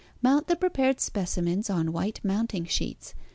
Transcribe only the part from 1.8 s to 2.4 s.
white